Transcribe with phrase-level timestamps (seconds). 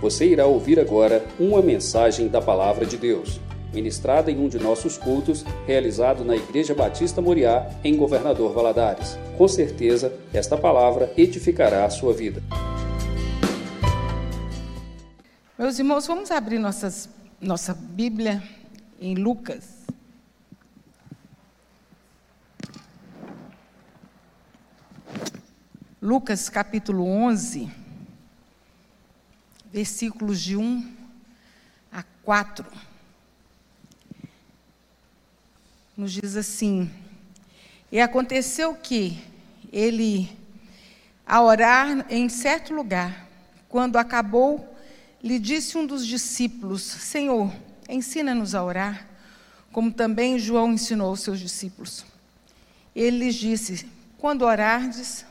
[0.00, 3.40] Você irá ouvir agora uma mensagem da Palavra de Deus,
[3.74, 9.18] ministrada em um de nossos cultos, realizado na Igreja Batista Moriá, em Governador Valadares.
[9.36, 12.40] Com certeza, esta palavra edificará a sua vida.
[15.58, 17.08] Meus irmãos, vamos abrir nossas,
[17.40, 18.40] nossa Bíblia
[19.00, 19.78] em Lucas.
[26.00, 27.68] Lucas capítulo 11,
[29.72, 30.96] versículos de 1
[31.92, 32.64] a 4.
[35.96, 36.90] Nos diz assim:
[37.90, 39.22] E aconteceu que
[39.72, 40.30] ele,
[41.26, 43.28] a orar em certo lugar,
[43.68, 44.76] quando acabou,
[45.22, 47.52] lhe disse um dos discípulos: Senhor,
[47.88, 49.06] ensina-nos a orar,
[49.72, 52.06] como também João ensinou aos seus discípulos.
[52.94, 55.26] Ele lhes disse: Quando orardes,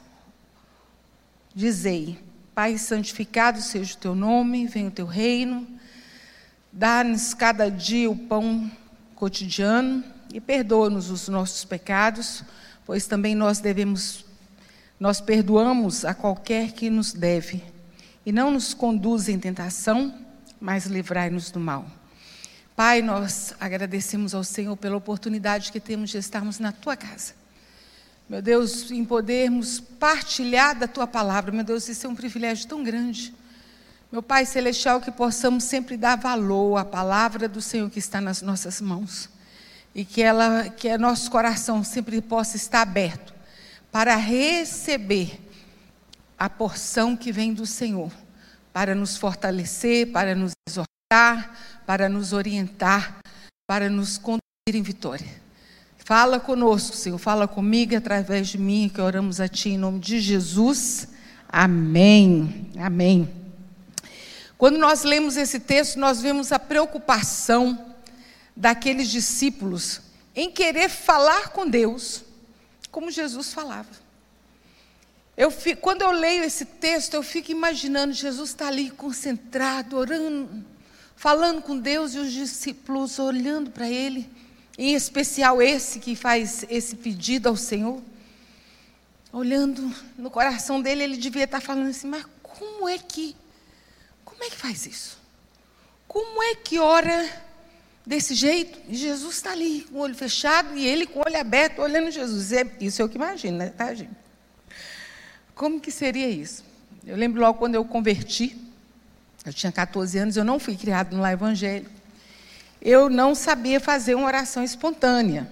[1.56, 2.27] dizei:
[2.58, 5.68] Pai, santificado seja o teu nome, venha o teu reino,
[6.74, 8.72] dá-nos cada dia o pão
[9.14, 12.44] cotidiano e perdoa-nos os nossos pecados,
[12.84, 14.26] pois também nós devemos,
[15.00, 17.64] nós perdoamos a qualquer que nos deve.
[18.26, 20.12] E não nos conduz em tentação,
[20.60, 21.86] mas livrai-nos do mal.
[22.76, 27.36] Pai, nós agradecemos ao Senhor pela oportunidade que temos de estarmos na tua casa.
[28.30, 32.84] Meu Deus, em podermos partilhar da tua palavra, meu Deus, isso é um privilégio tão
[32.84, 33.34] grande.
[34.12, 38.42] Meu Pai Celestial, que possamos sempre dar valor à palavra do Senhor que está nas
[38.42, 39.30] nossas mãos.
[39.96, 43.34] E que ela, que nosso coração sempre possa estar aberto
[43.92, 45.40] para receber
[46.38, 48.12] a porção que vem do Senhor,
[48.74, 53.20] para nos fortalecer, para nos exortar, para nos orientar,
[53.66, 54.42] para nos conduzir
[54.76, 55.47] em vitória.
[56.08, 60.22] Fala conosco, Senhor, fala comigo através de mim, que oramos a Ti em nome de
[60.22, 61.10] Jesus.
[61.50, 62.72] Amém.
[62.80, 63.30] Amém.
[64.58, 67.94] Quando nós lemos esse texto, nós vemos a preocupação
[68.56, 70.00] daqueles discípulos
[70.34, 72.24] em querer falar com Deus,
[72.90, 73.90] como Jesus falava.
[75.36, 80.64] Eu fico, quando eu leio esse texto, eu fico imaginando Jesus está ali concentrado, orando,
[81.18, 84.47] falando com Deus e os discípulos olhando para Ele
[84.78, 88.02] em especial esse que faz esse pedido ao Senhor,
[89.34, 93.36] olhando no coração dele, ele devia estar falando assim: mas como é que,
[94.24, 95.18] como é que faz isso?
[96.08, 97.28] Como é que ora
[98.06, 98.80] desse jeito?
[98.88, 102.12] E Jesus está ali, com o olho fechado e ele com o olho aberto, olhando
[102.12, 102.52] Jesus.
[102.54, 104.16] É, isso é o que imagino, né, tá, gente?
[105.56, 106.64] Como que seria isso?
[107.06, 108.56] Eu lembro logo quando eu converti,
[109.44, 111.97] eu tinha 14 anos, eu não fui criado no lar evangélico
[112.82, 115.52] eu não sabia fazer uma oração espontânea.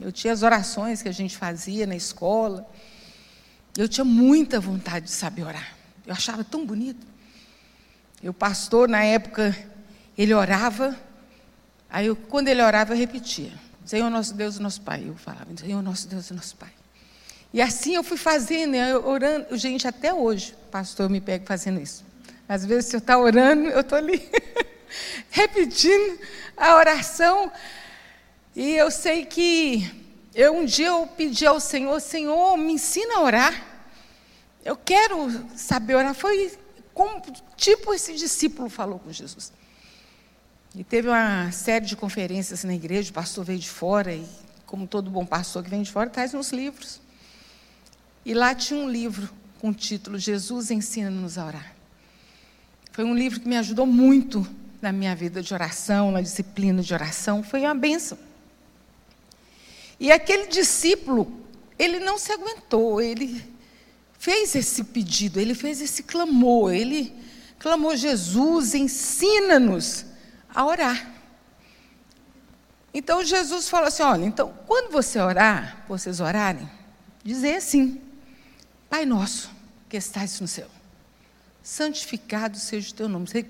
[0.00, 2.68] Eu tinha as orações que a gente fazia na escola.
[3.76, 5.74] Eu tinha muita vontade de saber orar.
[6.06, 7.06] Eu achava tão bonito.
[8.22, 9.56] E o pastor, na época,
[10.16, 10.96] ele orava.
[11.88, 13.52] Aí, eu, quando ele orava, eu repetia:
[13.84, 15.04] Senhor nosso Deus, nosso Pai.
[15.06, 16.70] Eu falava: Senhor nosso Deus, nosso Pai.
[17.52, 19.56] E assim eu fui fazendo, eu orando.
[19.56, 22.04] Gente, até hoje, pastor me pega fazendo isso.
[22.48, 24.20] Às vezes, se eu estou orando, eu estou ali.
[25.30, 26.18] repetindo
[26.56, 27.50] a oração.
[28.54, 29.90] E eu sei que
[30.34, 33.66] eu um dia eu pedi ao Senhor, Senhor, me ensina a orar.
[34.64, 36.14] Eu quero saber orar.
[36.14, 36.52] Foi
[36.92, 37.22] como
[37.56, 39.52] tipo esse discípulo falou com Jesus.
[40.74, 44.26] E teve uma série de conferências na igreja, o pastor veio de fora, e
[44.66, 47.00] como todo bom pastor que vem de fora, traz uns livros.
[48.24, 51.74] E lá tinha um livro com o título Jesus ensina-nos a orar.
[52.90, 54.44] Foi um livro que me ajudou muito
[54.84, 58.18] na minha vida de oração, na disciplina de oração, foi uma benção.
[59.98, 61.32] E aquele discípulo,
[61.78, 63.42] ele não se aguentou, ele
[64.18, 67.14] fez esse pedido, ele fez esse clamor, ele
[67.58, 70.04] clamou: Jesus, ensina-nos
[70.54, 71.10] a orar.
[72.92, 76.68] Então Jesus falou assim: olha, então, quando você orar, vocês orarem,
[77.24, 78.02] dizer assim:
[78.90, 79.50] Pai nosso,
[79.88, 80.73] que estás no céu
[81.64, 83.26] santificado seja o teu nome.
[83.26, 83.42] Você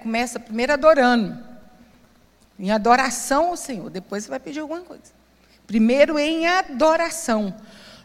[0.00, 1.36] começa primeiro adorando,
[2.58, 5.12] em adoração ao Senhor, depois você vai pedir alguma coisa.
[5.66, 7.54] Primeiro em adoração.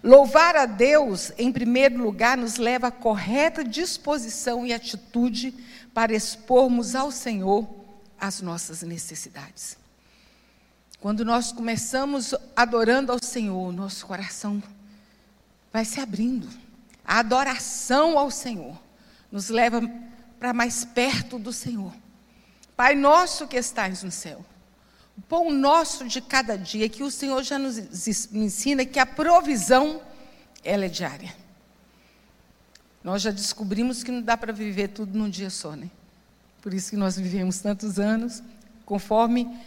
[0.04, 5.54] Louvar a Deus, em primeiro lugar, nos leva à correta disposição e atitude
[5.94, 7.70] para expormos ao Senhor
[8.20, 9.78] as nossas necessidades.
[11.00, 14.62] Quando nós começamos adorando ao Senhor, nosso coração
[15.72, 16.50] vai se abrindo.
[17.06, 18.76] A adoração ao Senhor
[19.32, 19.82] nos leva
[20.40, 21.94] para mais perto do Senhor.
[22.76, 24.44] Pai nosso que estás no céu,
[25.18, 27.78] o pão nosso de cada dia, que o Senhor já nos
[28.34, 30.02] ensina que a provisão,
[30.64, 31.34] ela é diária.
[33.04, 35.90] Nós já descobrimos que não dá para viver tudo num dia só, né?
[36.62, 38.44] por isso que nós vivemos tantos anos,
[38.86, 39.60] conforme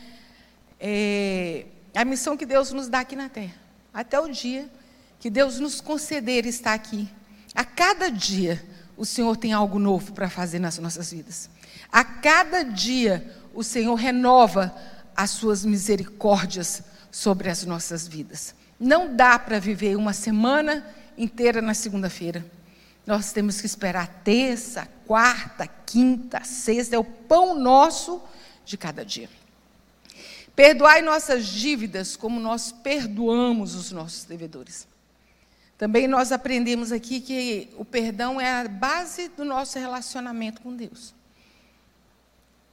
[0.78, 3.54] é, a missão que Deus nos dá aqui na terra.
[3.92, 4.70] Até o dia
[5.18, 7.08] que Deus nos conceder estar aqui.
[7.54, 8.64] A cada dia,
[8.96, 11.50] o Senhor tem algo novo para fazer nas nossas vidas.
[11.90, 14.74] A cada dia, o Senhor renova
[15.16, 18.54] as suas misericórdias sobre as nossas vidas.
[18.78, 20.84] Não dá para viver uma semana
[21.16, 22.44] inteira na segunda-feira.
[23.06, 28.20] Nós temos que esperar terça, quarta, quinta, sexta, é o pão nosso
[28.64, 29.28] de cada dia.
[30.56, 34.86] Perdoai nossas dívidas como nós perdoamos os nossos devedores.
[35.76, 41.14] Também nós aprendemos aqui que o perdão é a base do nosso relacionamento com Deus.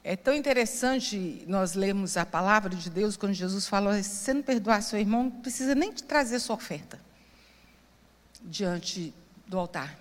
[0.03, 4.41] É tão interessante nós lermos a palavra de Deus quando Jesus falou: se você não
[4.41, 6.99] perdoar seu irmão, não precisa nem te trazer sua oferta
[8.43, 9.13] diante
[9.47, 9.97] do altar.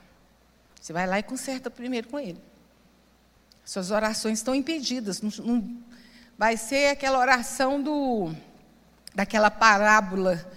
[0.81, 2.41] Você vai lá e conserta primeiro com ele.
[3.65, 5.21] Suas orações estão impedidas.
[5.21, 5.83] Não, não,
[6.39, 8.35] vai ser aquela oração do,
[9.15, 10.51] daquela parábola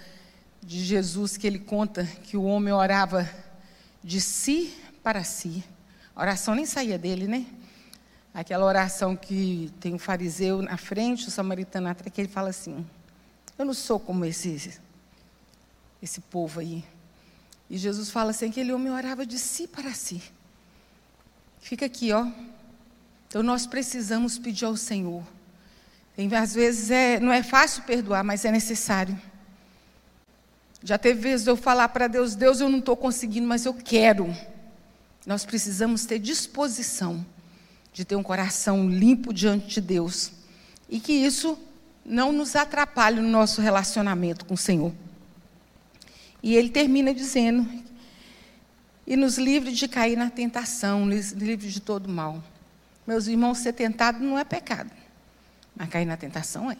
[0.64, 3.28] de Jesus que ele conta que o homem orava
[4.02, 5.62] de si para si.
[6.16, 7.46] A oração nem saía dele, né?
[8.32, 12.84] Aquela oração que tem o fariseu na frente, o samaritano atrás, que ele fala assim:
[13.58, 14.80] Eu não sou como esse,
[16.02, 16.82] esse povo aí.
[17.68, 20.22] E Jesus fala assim: aquele homem orava de si para si.
[21.60, 22.26] Fica aqui, ó.
[23.28, 25.22] Então nós precisamos pedir ao Senhor.
[26.16, 29.20] Tem, às vezes é, não é fácil perdoar, mas é necessário.
[30.84, 34.36] Já teve vezes eu falar para Deus: Deus, eu não estou conseguindo, mas eu quero.
[35.26, 37.24] Nós precisamos ter disposição
[37.90, 40.32] de ter um coração limpo diante de Deus.
[40.86, 41.58] E que isso
[42.04, 44.92] não nos atrapalhe no nosso relacionamento com o Senhor.
[46.42, 47.66] E ele termina dizendo:
[49.06, 52.44] e nos livre de cair na tentação, nos livre de todo mal.
[53.06, 54.90] Meus irmãos, ser tentado não é pecado,
[55.74, 56.76] mas cair na tentação é.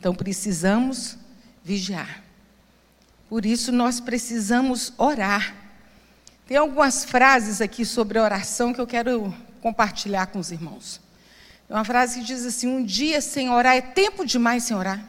[0.00, 1.16] Então precisamos
[1.62, 2.23] vigiar.
[3.28, 5.54] Por isso nós precisamos orar.
[6.46, 11.00] Tem algumas frases aqui sobre oração que eu quero compartilhar com os irmãos.
[11.68, 15.02] É uma frase que diz assim: um dia sem orar é tempo demais sem orar.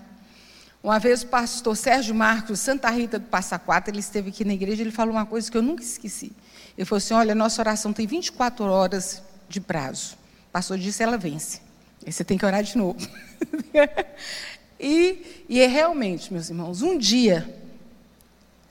[0.82, 4.54] Uma vez o pastor Sérgio Marcos, Santa Rita do Passa Quatro, ele esteve aqui na
[4.54, 6.32] igreja, ele falou uma coisa que eu nunca esqueci.
[6.78, 10.16] Ele falou assim: Olha, nossa oração tem 24 horas de prazo.
[10.50, 11.60] O pastor disse: ela vence.
[12.06, 13.00] Aí você tem que orar de novo.
[14.80, 17.65] e, e é realmente, meus irmãos, um dia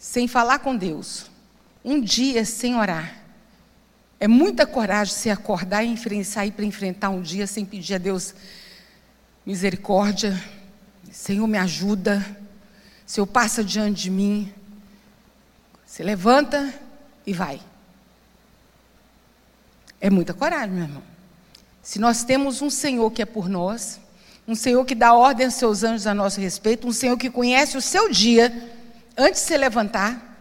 [0.05, 1.31] sem falar com Deus,
[1.83, 3.23] um dia sem orar,
[4.21, 8.35] é muita coragem se acordar e sair para enfrentar um dia sem pedir a Deus
[9.47, 10.39] misericórdia,
[11.11, 12.23] Senhor, me ajuda.
[13.07, 14.53] Senhor, passa diante de mim.
[15.87, 16.73] Se levanta
[17.27, 17.59] e vai.
[20.03, 21.03] É muita coragem, meu irmão.
[21.83, 23.99] Se nós temos um Senhor que é por nós,
[24.47, 27.79] um Senhor que dá ordem aos seus anjos a nosso respeito, um Senhor que conhece
[27.79, 28.74] o seu dia,
[29.17, 30.35] antes de se levantar,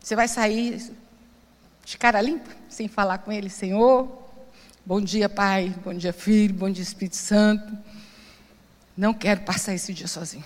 [0.00, 0.92] você vai sair
[1.84, 4.08] de cara limpa, sem falar com Ele, Senhor.
[4.84, 5.74] Bom dia, Pai.
[5.84, 6.54] Bom dia, Filho.
[6.54, 7.76] Bom dia, Espírito Santo.
[8.96, 10.44] Não quero passar esse dia sozinho.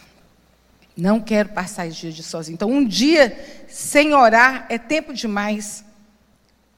[0.97, 2.55] Não quero passar esse dia sozinho.
[2.55, 5.85] Então, um dia sem orar é tempo demais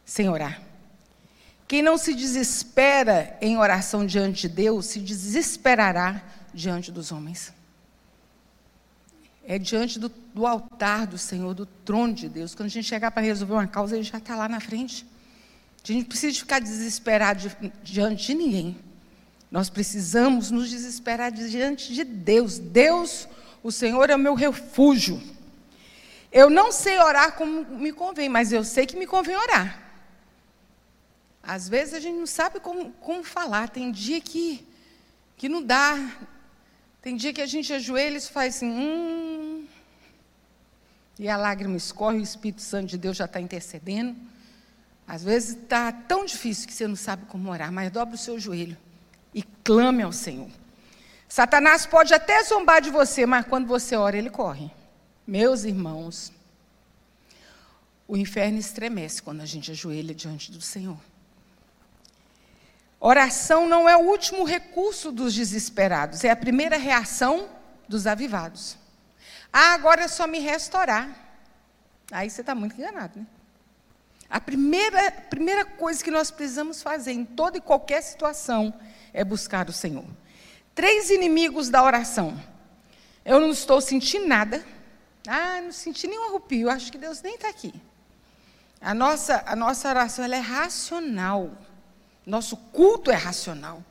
[0.05, 0.63] sem orar.
[1.69, 6.23] Quem não se desespera em oração diante de Deus, se desesperará
[6.55, 7.53] diante dos homens.
[9.47, 12.55] É diante do, do altar do Senhor, do trono de Deus.
[12.55, 15.07] Quando a gente chegar para resolver uma causa, ele já está lá na frente.
[15.83, 17.49] A gente precisa ficar desesperado
[17.83, 18.77] diante de ninguém.
[19.51, 22.59] Nós precisamos nos desesperar diante de Deus.
[22.59, 23.29] Deus,
[23.63, 25.23] o Senhor é o meu refúgio.
[26.33, 29.81] Eu não sei orar como me convém, mas eu sei que me convém orar.
[31.41, 33.69] Às vezes a gente não sabe como, como falar.
[33.69, 34.67] Tem dia que,
[35.37, 35.97] que não dá.
[37.01, 39.16] Tem dia que a gente ajoelha e faz assim, hum,
[41.19, 44.17] e a lágrima escorre, o Espírito Santo de Deus já está intercedendo.
[45.07, 48.39] Às vezes está tão difícil que você não sabe como orar, mas dobra o seu
[48.39, 48.77] joelho
[49.33, 50.51] e clame ao Senhor.
[51.29, 54.71] Satanás pode até zombar de você, mas quando você ora, ele corre.
[55.27, 56.33] Meus irmãos,
[58.07, 60.99] o inferno estremece quando a gente ajoelha diante do Senhor.
[63.01, 67.49] Oração não é o último recurso dos desesperados, é a primeira reação
[67.89, 68.77] dos avivados.
[69.59, 71.09] Ah, agora é só me restaurar.
[72.13, 73.27] Aí você está muito enganado, né?
[74.29, 78.79] A primeira, primeira coisa que nós precisamos fazer em toda e qualquer situação
[79.15, 80.05] é buscar o Senhor.
[80.75, 82.39] Três inimigos da oração.
[83.25, 84.63] Eu não estou sentindo nada.
[85.27, 86.69] Ah, não senti nenhum arrepio.
[86.69, 87.73] Acho que Deus nem está aqui.
[88.79, 91.51] A nossa, a nossa oração é racional.
[92.27, 93.83] Nosso culto é racional.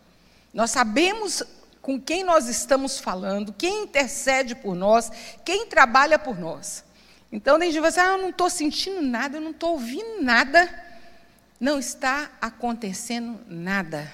[0.54, 1.42] Nós sabemos
[1.86, 5.12] com quem nós estamos falando, quem intercede por nós,
[5.46, 6.84] quem trabalha por nós.
[7.32, 10.20] Então, tem gente que assim, ah, eu não estou sentindo nada, eu não estou ouvindo
[10.20, 10.68] nada.
[11.60, 14.12] Não está acontecendo nada.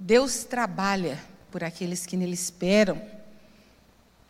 [0.00, 1.16] Deus trabalha
[1.48, 3.00] por aqueles que nele esperam.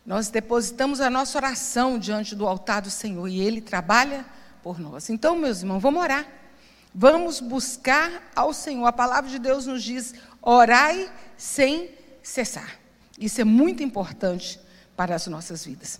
[0.05, 4.23] Nós depositamos a nossa oração diante do altar do Senhor e Ele trabalha
[4.61, 5.09] por nós.
[5.09, 6.27] Então, meus irmãos, vamos orar.
[6.93, 8.85] Vamos buscar ao Senhor.
[8.85, 11.94] A palavra de Deus nos diz: orai sem
[12.27, 12.79] cessar.
[13.19, 14.59] Isso é muito importante
[14.95, 15.99] para as nossas vidas.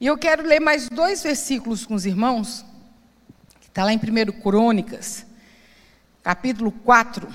[0.00, 2.64] E eu quero ler mais dois versículos com os irmãos,
[3.60, 5.26] que está lá em 1 Crônicas,
[6.22, 7.28] capítulo 4,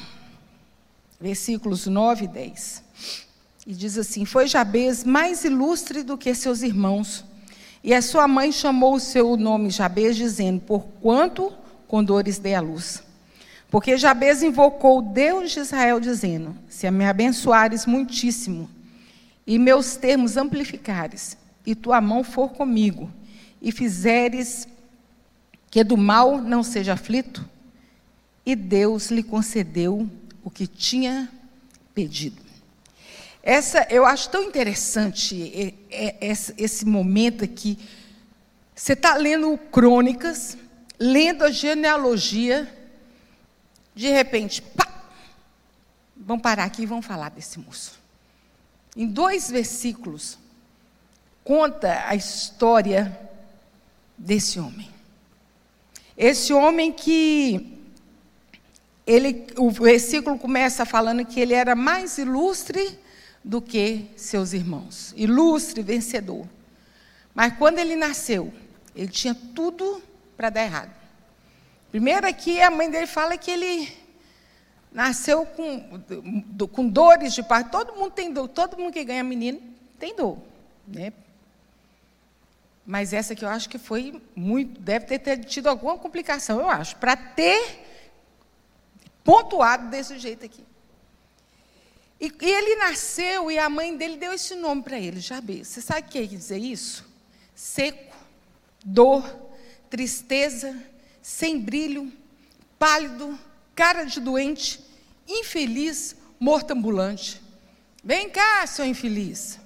[1.19, 2.83] versículos 9 e 10.
[3.67, 7.25] E diz assim: Foi Jabez mais ilustre do que seus irmãos.
[7.83, 11.53] E a sua mãe chamou o seu nome Jabez, dizendo: Por quanto
[11.87, 13.03] com dores dei a luz.
[13.69, 18.69] Porque Jabez invocou o Deus de Israel, dizendo: Se me abençoares muitíssimo,
[19.45, 23.11] e meus termos amplificares, e tua mão for comigo,
[23.61, 24.67] e fizeres
[25.69, 27.47] que do mal não seja aflito,
[28.45, 30.09] e Deus lhe concedeu
[30.43, 31.29] o que tinha
[31.93, 32.41] pedido.
[33.43, 35.75] Essa, eu acho tão interessante
[36.57, 37.77] esse momento aqui.
[38.75, 40.57] Você está lendo crônicas,
[40.99, 42.67] lendo a genealogia,
[43.99, 44.87] de repente, pá,
[46.15, 47.99] vamos parar aqui e vamos falar desse moço.
[48.95, 50.39] Em dois versículos,
[51.43, 53.19] conta a história
[54.17, 54.89] desse homem.
[56.15, 57.77] Esse homem que
[59.05, 62.97] ele, o versículo começa falando que ele era mais ilustre
[63.43, 65.13] do que seus irmãos.
[65.17, 66.47] Ilustre, vencedor.
[67.35, 68.53] Mas quando ele nasceu,
[68.95, 70.01] ele tinha tudo
[70.37, 70.98] para dar errado.
[71.91, 73.97] Primeiro aqui, a mãe dele fala que ele
[74.91, 76.01] nasceu com,
[76.71, 77.71] com dores de parto.
[77.71, 79.61] Todo mundo tem dor, todo mundo que ganha menino
[79.99, 80.37] tem dor.
[80.87, 81.13] Né?
[82.85, 86.95] Mas essa que eu acho que foi muito, deve ter tido alguma complicação, eu acho,
[86.95, 87.85] para ter
[89.23, 90.63] pontuado desse jeito aqui.
[92.19, 95.67] E, e, ele nasceu e a mãe dele deu esse nome para ele, Jabez.
[95.67, 97.07] Você sabe o que quer dizer isso?
[97.55, 98.15] Seco,
[98.83, 99.23] dor,
[99.89, 100.75] tristeza,
[101.29, 102.11] sem brilho,
[102.79, 103.37] pálido,
[103.75, 104.83] cara de doente,
[105.27, 107.39] infeliz, morto ambulante.
[108.03, 109.59] Vem cá, seu infeliz.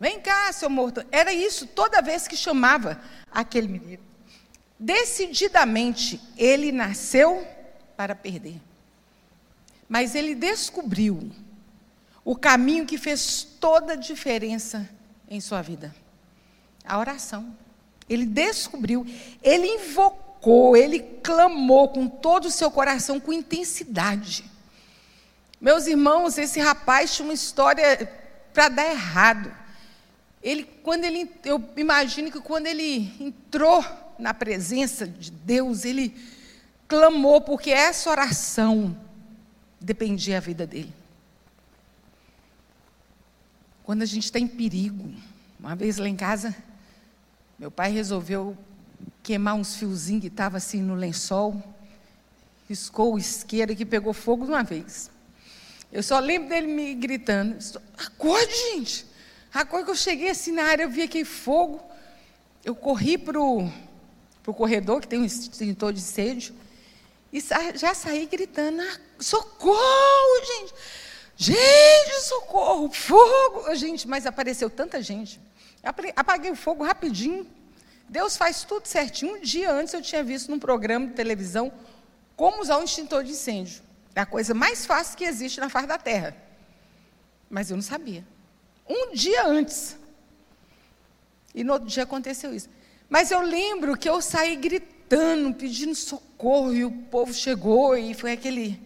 [0.00, 1.06] Vem cá, seu morto.
[1.12, 3.00] Era isso toda vez que chamava
[3.30, 4.02] aquele menino.
[4.76, 7.46] Decididamente, ele nasceu
[7.96, 8.60] para perder.
[9.88, 11.30] Mas ele descobriu
[12.24, 14.90] o caminho que fez toda a diferença
[15.28, 15.94] em sua vida.
[16.84, 17.56] A oração.
[18.08, 19.06] Ele descobriu,
[19.40, 20.27] ele invocou,
[20.76, 24.44] ele clamou com todo o seu coração, com intensidade.
[25.60, 28.10] Meus irmãos, esse rapaz tinha uma história
[28.52, 29.52] para dar errado.
[30.42, 33.84] Ele, quando ele, eu imagino que quando ele entrou
[34.18, 36.14] na presença de Deus, ele
[36.86, 38.96] clamou porque essa oração
[39.80, 40.92] dependia da vida dele.
[43.82, 45.12] Quando a gente está em perigo.
[45.58, 46.54] Uma vez lá em casa,
[47.58, 48.56] meu pai resolveu
[49.28, 51.62] queimar uns fiozinhos que estavam assim no lençol,
[52.66, 55.10] riscou o isqueiro que pegou fogo de uma vez.
[55.92, 57.58] Eu só lembro dele me gritando:
[57.98, 59.06] acorde, gente!
[59.52, 61.78] Acorde que eu cheguei assim na área, eu vi aquele fogo.
[62.64, 63.70] Eu corri para o
[64.46, 66.54] corredor, que tem um extintor de incêndio,
[67.30, 67.38] e
[67.74, 70.74] já saí gritando: ah, socorro, gente!
[71.36, 73.74] Gente, socorro, fogo!
[73.74, 75.38] Gente, mas apareceu tanta gente.
[76.16, 77.57] Apaguei o fogo rapidinho.
[78.08, 79.36] Deus faz tudo certinho.
[79.36, 81.72] Um dia antes eu tinha visto num programa de televisão
[82.36, 83.82] como usar um extintor de incêndio.
[84.14, 86.36] É a coisa mais fácil que existe na face da terra.
[87.50, 88.24] Mas eu não sabia.
[88.88, 89.96] Um dia antes.
[91.54, 92.68] E no outro dia aconteceu isso.
[93.08, 98.32] Mas eu lembro que eu saí gritando, pedindo socorro, e o povo chegou, e foi
[98.32, 98.80] aquele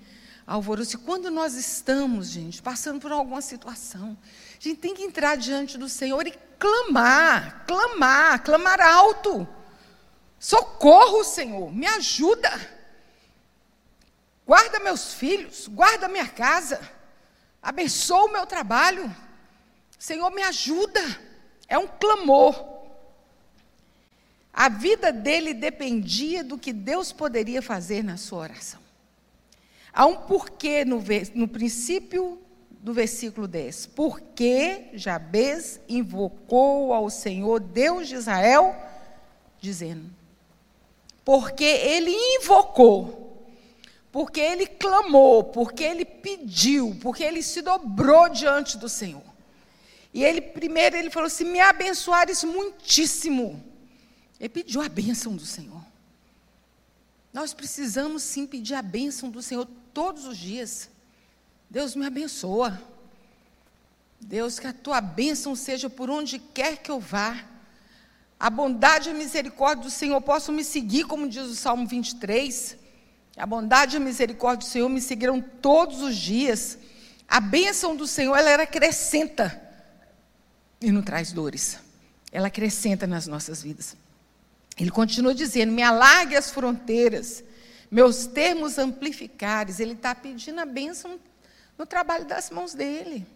[0.46, 0.96] alvoroço.
[0.96, 4.16] E quando nós estamos, gente, passando por alguma situação,
[4.58, 9.49] a gente tem que entrar diante do Senhor e clamar, clamar, clamar alto.
[10.38, 12.50] Socorro, Senhor, me ajuda.
[14.47, 16.81] Guarda meus filhos, guarda minha casa,
[17.61, 19.12] abençoa o meu trabalho.
[19.99, 21.00] Senhor, me ajuda.
[21.66, 22.54] É um clamor.
[24.52, 28.81] A vida dele dependia do que Deus poderia fazer na sua oração.
[29.92, 31.02] Há um porquê no,
[31.35, 32.41] no princípio
[32.82, 33.86] do versículo 10.
[33.86, 38.74] Porque Jabez invocou ao Senhor, Deus de Israel,
[39.60, 40.10] dizendo:
[41.24, 43.20] Porque ele invocou.
[44.10, 49.22] porque ele clamou, porque ele pediu, porque ele se dobrou diante do Senhor.
[50.12, 53.64] E ele primeiro ele falou assim: "Me abençoares muitíssimo".
[54.38, 55.82] Ele pediu a bênção do Senhor.
[57.32, 60.90] Nós precisamos sim pedir a bênção do Senhor todos os dias.
[61.72, 62.78] Deus me abençoa.
[64.20, 67.46] Deus, que a tua bênção seja por onde quer que eu vá.
[68.38, 72.76] A bondade e a misericórdia do Senhor possam me seguir, como diz o Salmo 23.
[73.38, 76.76] A bondade e a misericórdia do Senhor me seguirão todos os dias.
[77.26, 79.58] A bênção do Senhor, ela acrescenta
[80.78, 81.78] e não traz dores.
[82.30, 83.96] Ela acrescenta nas nossas vidas.
[84.78, 87.42] Ele continua dizendo: me alargue as fronteiras,
[87.90, 89.80] meus termos amplificares.
[89.80, 91.18] Ele está pedindo a bênção
[91.82, 93.26] no trabalho das mãos dele.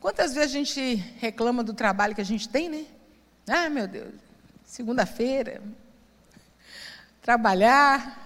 [0.00, 2.84] Quantas vezes a gente reclama do trabalho que a gente tem, né?
[3.46, 4.12] Ah, meu Deus,
[4.66, 5.62] segunda-feira,
[7.22, 8.18] trabalhar.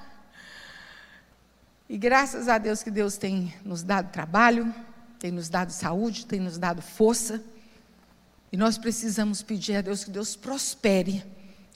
[1.87, 4.75] E graças a Deus que Deus tem nos dado trabalho,
[5.19, 7.43] tem nos dado saúde, tem nos dado força.
[8.50, 11.23] E nós precisamos pedir a Deus que Deus prospere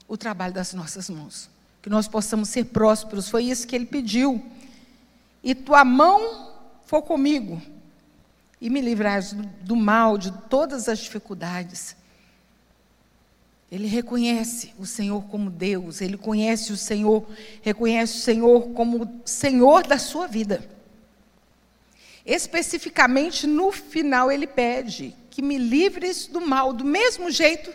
[0.07, 1.47] o trabalho das nossas mãos.
[1.79, 3.29] Que nós possamos ser prósperos.
[3.29, 4.43] Foi isso que ele pediu.
[5.43, 6.50] E tua mão
[6.91, 7.61] for comigo,
[8.59, 11.95] e me livrares do, do mal, de todas as dificuldades.
[13.71, 17.25] Ele reconhece o Senhor como Deus, ele conhece o Senhor,
[17.61, 20.69] reconhece o Senhor como Senhor da sua vida.
[22.25, 27.73] Especificamente no final, ele pede que me livres do mal, do mesmo jeito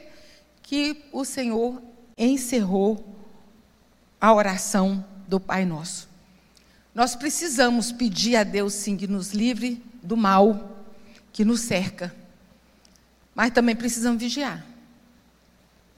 [0.63, 1.81] que o Senhor
[2.19, 3.17] encerrou
[4.21, 6.06] a oração do Pai Nosso.
[6.97, 10.85] Nós precisamos pedir a Deus, sim, que nos livre do mal
[11.31, 12.12] que nos cerca.
[13.35, 14.65] Mas também precisamos vigiar.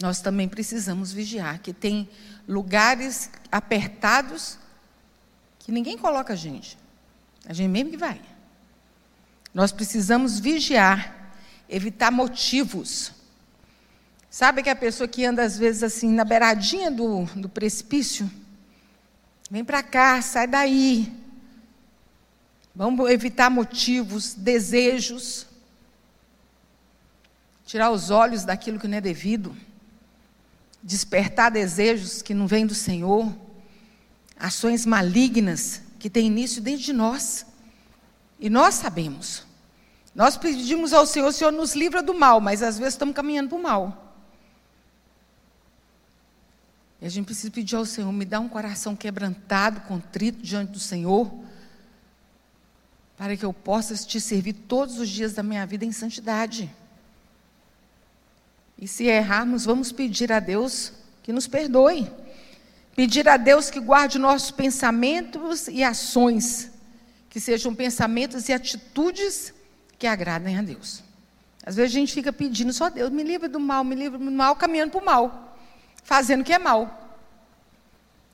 [0.02, 2.08] Nós também precisamos vigiar, que tem
[2.48, 4.58] lugares apertados
[5.60, 6.76] que ninguém coloca a gente.
[7.46, 8.20] A gente mesmo que vai.
[9.54, 11.32] Nós precisamos vigiar,
[11.68, 13.12] evitar motivos
[14.30, 18.30] Sabe que a pessoa que anda às vezes assim na beiradinha do, do precipício?
[19.50, 21.12] Vem para cá, sai daí.
[22.74, 25.46] Vamos evitar motivos, desejos.
[27.64, 29.56] Tirar os olhos daquilo que não é devido.
[30.82, 33.34] Despertar desejos que não vêm do Senhor.
[34.38, 37.46] Ações malignas que têm início dentro de nós.
[38.38, 39.44] E nós sabemos.
[40.14, 43.50] Nós pedimos ao Senhor, o Senhor nos livra do mal, mas às vezes estamos caminhando
[43.50, 44.07] para o mal.
[47.00, 50.80] E a gente precisa pedir ao Senhor, me dá um coração quebrantado, contrito diante do
[50.80, 51.32] Senhor,
[53.16, 56.70] para que eu possa te servir todos os dias da minha vida em santidade.
[58.76, 62.10] E se errarmos, vamos pedir a Deus que nos perdoe.
[62.94, 66.70] Pedir a Deus que guarde nossos pensamentos e ações,
[67.30, 69.54] que sejam pensamentos e atitudes
[69.96, 71.02] que agradem a Deus.
[71.64, 74.30] Às vezes a gente fica pedindo, só Deus, me livre do mal, me livre do
[74.30, 75.47] mal, caminhando para o mal
[76.08, 77.20] fazendo o que é mal.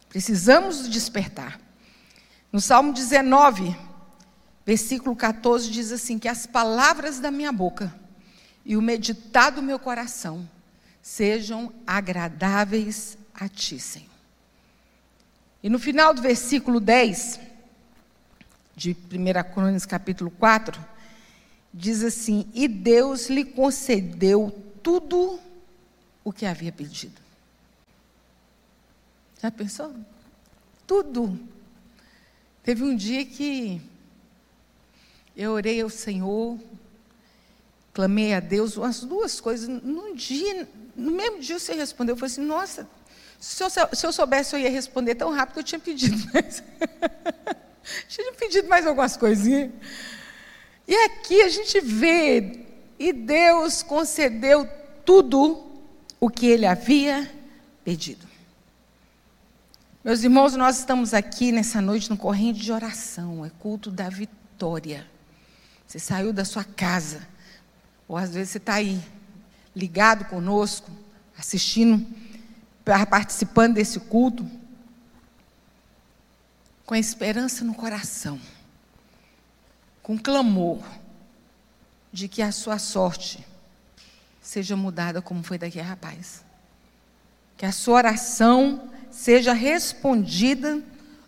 [0.08, 1.60] Precisamos despertar.
[2.52, 3.76] No Salmo 19,
[4.64, 7.92] versículo 14, diz assim: Que as palavras da minha boca
[8.64, 10.48] e o meditar do meu coração
[11.02, 14.08] sejam agradáveis a ti, Senhor.
[15.60, 17.40] E no final do versículo 10,
[18.76, 20.80] de 1 Crônicas, capítulo 4,
[21.72, 25.40] diz assim: E Deus lhe concedeu tudo
[26.22, 27.23] o que havia pedido.
[29.44, 29.94] Já pensou?
[30.86, 31.38] Tudo.
[32.62, 33.78] Teve um dia que
[35.36, 36.58] eu orei ao Senhor,
[37.92, 39.68] clamei a Deus, umas duas coisas.
[39.68, 42.88] Num dia, no mesmo dia você respondeu, eu falei assim, nossa,
[43.38, 46.62] se eu, se eu soubesse eu ia responder tão rápido, eu tinha pedido mais.
[48.08, 49.70] tinha pedido mais algumas coisinhas.
[50.88, 52.64] E aqui a gente vê,
[52.98, 54.66] e Deus concedeu
[55.04, 55.70] tudo
[56.18, 57.30] o que ele havia
[57.84, 58.32] pedido.
[60.04, 65.08] Meus irmãos, nós estamos aqui nessa noite no corrente de oração, é culto da vitória.
[65.86, 67.26] Você saiu da sua casa,
[68.06, 69.02] ou às vezes você está aí,
[69.74, 70.90] ligado conosco,
[71.38, 72.06] assistindo,
[72.84, 74.46] participando desse culto,
[76.84, 78.38] com a esperança no coração,
[80.02, 80.82] com clamor
[82.12, 83.42] de que a sua sorte
[84.42, 86.44] seja mudada como foi daquele rapaz.
[87.56, 90.82] Que a sua oração seja respondida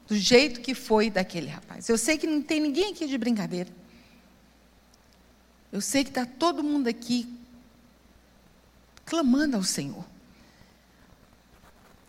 [0.09, 1.89] do jeito que foi daquele rapaz.
[1.89, 3.71] Eu sei que não tem ninguém aqui de brincadeira.
[5.73, 7.33] Eu sei que está todo mundo aqui
[9.05, 10.05] clamando ao Senhor.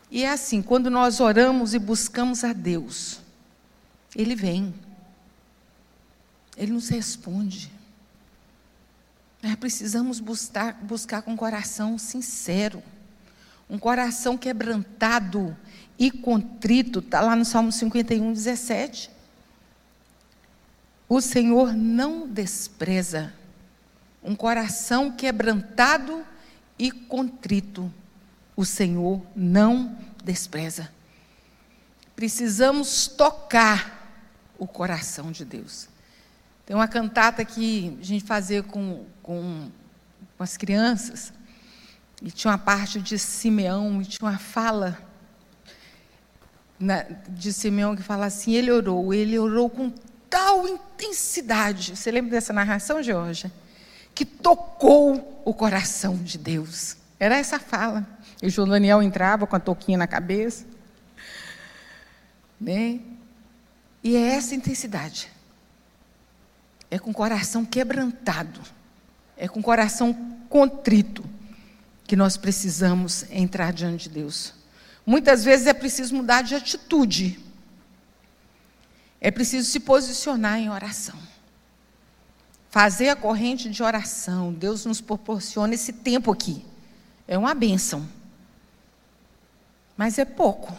[0.10, 3.20] E é assim, quando nós oramos e buscamos a Deus,
[4.16, 4.74] Ele vem.
[6.56, 7.72] Ele nos responde.
[9.44, 12.82] Nós precisamos buscar, buscar com coração sincero,
[13.70, 15.56] um coração quebrantado
[16.00, 19.10] e contrito, está lá no Salmo 51, 17.
[21.10, 23.34] O Senhor não despreza
[24.24, 26.26] um coração quebrantado
[26.78, 27.92] e contrito.
[28.56, 30.92] O Senhor não despreza.
[32.16, 33.98] Precisamos tocar
[34.58, 35.88] o coração de Deus.
[36.66, 39.72] Tem uma cantata que a gente fazia com, com,
[40.38, 41.32] com as crianças,
[42.22, 44.98] e tinha uma parte de Simeão, e tinha uma fala
[47.30, 49.92] de Simeão que fala assim: ele orou, ele orou com
[50.30, 51.96] tal intensidade.
[51.96, 53.52] Você lembra dessa narração, Georgia?
[54.14, 56.98] Que tocou o coração de Deus.
[57.20, 58.06] Era essa fala.
[58.42, 60.66] E o João Daniel entrava com a touquinha na cabeça.
[62.60, 63.00] Né?
[64.04, 65.30] E é essa intensidade
[66.90, 68.62] é com o coração quebrantado,
[69.36, 70.14] é com o coração
[70.50, 71.24] contrito
[72.08, 74.54] que nós precisamos entrar diante de Deus.
[75.06, 77.40] Muitas vezes é preciso mudar de atitude,
[79.22, 81.18] é preciso se posicionar em oração.
[82.70, 86.66] Fazer a corrente de oração, Deus nos proporciona esse tempo aqui.
[87.28, 88.08] É uma bênção.
[89.96, 90.76] Mas é pouco.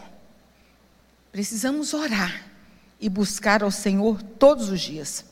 [1.32, 2.44] Precisamos orar
[3.00, 5.24] e buscar ao Senhor todos os dias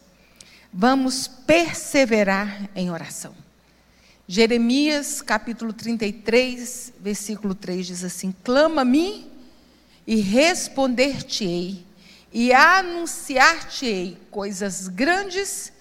[0.78, 3.34] vamos perseverar em oração.
[4.28, 9.30] Jeremias capítulo 33, versículo 3 diz assim: Clama-me
[10.06, 11.84] e responder-te-ei,
[12.32, 15.72] e anunciar-te-ei coisas grandes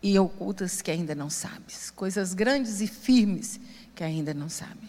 [0.00, 3.58] e ocultas que ainda não sabes, coisas grandes e firmes
[3.94, 4.88] que ainda não sabes.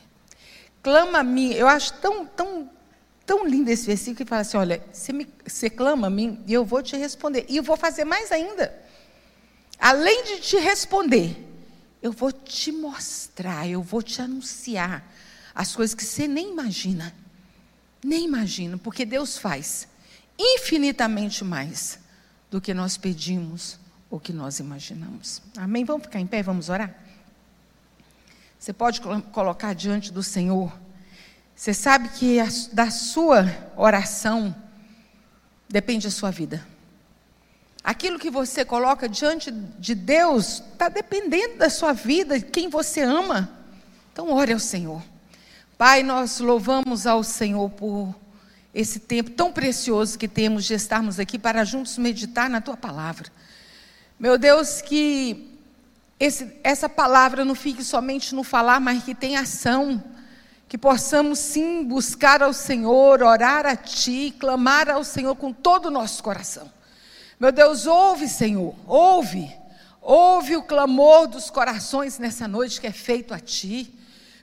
[0.83, 2.69] Clama-me, eu acho tão, tão,
[3.25, 6.53] tão lindo esse versículo que fala assim: olha, você, me, você clama a mim e
[6.53, 8.79] eu vou te responder, e eu vou fazer mais ainda
[9.81, 11.35] além de te responder,
[12.01, 15.03] eu vou te mostrar, eu vou te anunciar
[15.53, 17.13] as coisas que você nem imagina.
[18.03, 19.87] Nem imagina, porque Deus faz
[20.37, 21.99] infinitamente mais
[22.49, 25.41] do que nós pedimos ou que nós imaginamos.
[25.55, 25.85] Amém?
[25.85, 26.95] Vamos ficar em pé, vamos orar?
[28.57, 30.71] Você pode colocar diante do Senhor.
[31.55, 32.37] Você sabe que
[32.73, 34.55] da sua oração
[35.69, 36.65] depende a sua vida.
[37.83, 43.01] Aquilo que você coloca diante de Deus está dependendo da sua vida, de quem você
[43.01, 43.49] ama.
[44.13, 45.01] Então, ore ao Senhor.
[45.77, 48.13] Pai, nós louvamos ao Senhor por
[48.73, 53.29] esse tempo tão precioso que temos de estarmos aqui para juntos meditar na tua palavra.
[54.19, 55.57] Meu Deus, que
[56.19, 60.03] esse, essa palavra não fique somente no falar, mas que tenha ação.
[60.69, 65.91] Que possamos sim buscar ao Senhor, orar a Ti, clamar ao Senhor com todo o
[65.91, 66.71] nosso coração.
[67.41, 69.51] Meu Deus, ouve, Senhor, ouve.
[69.99, 73.91] Ouve o clamor dos corações nessa noite que é feito a Ti.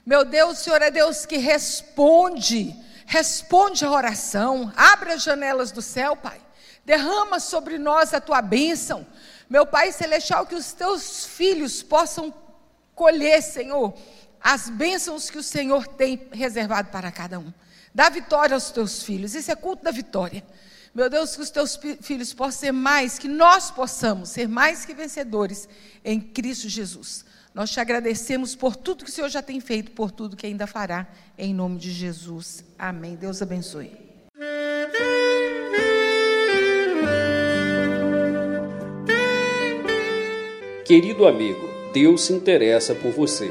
[0.05, 4.73] Meu Deus, o Senhor é Deus que responde, responde a oração.
[4.75, 6.41] Abre as janelas do céu, Pai.
[6.83, 9.07] Derrama sobre nós a Tua bênção.
[9.49, 12.33] Meu Pai Celestial, que os Teus filhos possam
[12.93, 13.93] colher, Senhor,
[14.41, 17.53] as bênçãos que o Senhor tem reservado para cada um.
[17.95, 19.35] Dá vitória aos Teus filhos.
[19.35, 20.43] Isso é culto da vitória.
[20.99, 24.93] Meu Deus, que os teus filhos possam ser mais, que nós possamos ser mais que
[24.93, 25.69] vencedores
[26.03, 27.23] em Cristo Jesus.
[27.55, 30.67] Nós te agradecemos por tudo que o Senhor já tem feito, por tudo que ainda
[30.67, 31.07] fará,
[31.37, 32.65] em nome de Jesus.
[32.77, 33.15] Amém.
[33.15, 33.93] Deus abençoe.
[40.83, 43.49] Querido amigo, Deus se interessa por você.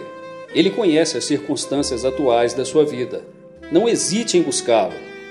[0.51, 3.25] Ele conhece as circunstâncias atuais da sua vida.
[3.73, 5.08] Não hesite em buscá-lo.